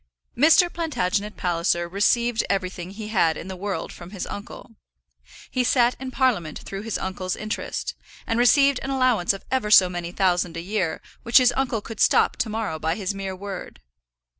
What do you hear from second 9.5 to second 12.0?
ever so many thousand a year which his uncle could